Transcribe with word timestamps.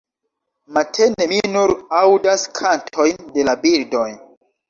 Matene, 0.77 1.27
mi 1.33 1.41
nur 1.57 1.73
aŭdas 1.99 2.45
kantojn 2.61 3.31
de 3.37 3.45
la 3.51 3.55
birdoj. 3.67 4.09